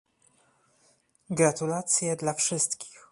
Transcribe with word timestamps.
Gratulacje 1.29 2.15
dla 2.15 2.33
wszystkich 2.33 3.07